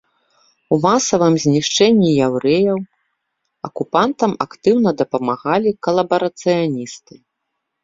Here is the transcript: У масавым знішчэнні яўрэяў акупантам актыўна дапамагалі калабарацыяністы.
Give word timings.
У 0.75 0.77
масавым 0.85 1.33
знішчэнні 1.43 2.09
яўрэяў 2.29 2.77
акупантам 3.69 4.31
актыўна 4.47 4.89
дапамагалі 5.05 5.77
калабарацыяністы. 5.89 7.13